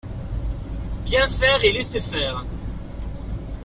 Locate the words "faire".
1.27-1.63, 2.01-2.43